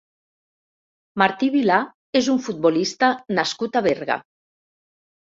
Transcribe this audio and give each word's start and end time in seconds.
Martí 1.21 1.49
Vilà 1.55 1.75
és 2.19 2.29
un 2.35 2.39
futbolista 2.45 3.09
nascut 3.41 3.77
a 3.77 3.83
Berga. 3.89 4.17